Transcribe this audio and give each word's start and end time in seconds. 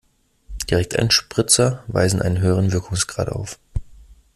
Direkteinspritzer 0.71 1.83
weisen 1.85 2.23
einen 2.23 2.39
höheren 2.39 2.71
Wirkungsgrad 2.71 3.29
auf. 3.29 3.59